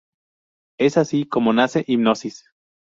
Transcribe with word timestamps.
Es 0.79 0.97
así 0.97 1.27
como 1.27 1.53
nace 1.53 1.83
Hipnosis. 1.85 2.45